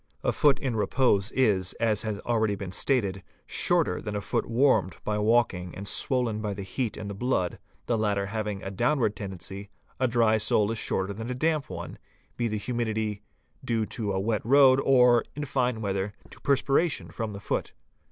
A 0.23 0.31
foot 0.31 0.59
in 0.59 0.75
repose 0.75 1.31
is, 1.33 1.73
as 1.73 2.01
has 2.01 2.17
been 2.17 2.25
already 2.25 2.57
stated, 2.71 3.21
shorter 3.45 4.01
than 4.01 4.15
a 4.15 4.19
foot 4.21 4.47
warmed 4.49 4.97
by 5.03 5.19
walking 5.19 5.75
and 5.75 5.87
swollen 5.87 6.41
by 6.41 6.55
the 6.55 6.63
heat 6.63 6.97
and 6.97 7.07
the 7.07 7.13
blood, 7.13 7.59
the 7.85 7.99
latter 7.99 8.25
having 8.25 8.63
a 8.63 8.71
downward 8.71 9.15
tendency; 9.15 9.69
a 9.99 10.07
dry" 10.07 10.37
sole 10.39 10.71
is 10.71 10.79
shorter 10.79 11.13
than 11.13 11.29
a 11.29 11.35
damp 11.35 11.69
one, 11.69 11.99
be 12.35 12.47
the 12.47 12.57
humidity 12.57 13.21
due 13.63 13.85
to 13.85 14.11
a 14.11 14.19
wet 14.19 14.43
road 14.43 14.81
or, 14.83 15.23
in 15.35 15.45
fine 15.45 15.81
weather, 15.81 16.13
to 16.31 16.41
perspiration 16.41 17.11
from 17.11 17.33
the 17.33 17.39
foot. 17.39 17.73